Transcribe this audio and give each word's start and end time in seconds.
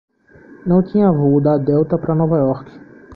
Não 0.65 0.81
tinha 0.81 1.11
voo 1.11 1.39
da 1.39 1.59
Delta 1.59 1.95
pra 1.95 2.15
Nova 2.15 2.35
Iorque. 2.35 2.71